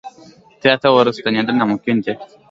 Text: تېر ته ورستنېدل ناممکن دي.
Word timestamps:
تېر 0.61 0.77
ته 0.81 0.87
ورستنېدل 0.91 1.55
ناممکن 1.61 1.95
دي. 2.03 2.13